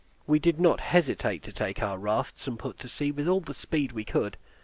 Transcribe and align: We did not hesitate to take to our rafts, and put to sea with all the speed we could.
We 0.25 0.39
did 0.39 0.59
not 0.59 0.79
hesitate 0.79 1.43
to 1.43 1.51
take 1.51 1.75
to 1.77 1.85
our 1.85 1.99
rafts, 1.99 2.47
and 2.47 2.57
put 2.57 2.79
to 2.79 2.87
sea 2.89 3.11
with 3.11 3.27
all 3.27 3.39
the 3.41 3.53
speed 3.53 3.91
we 3.91 4.03
could. 4.03 4.35